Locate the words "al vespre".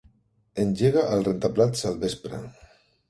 1.91-2.41